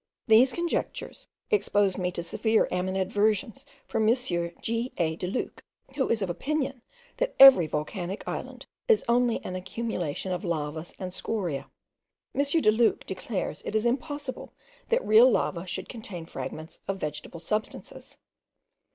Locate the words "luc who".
5.27-6.09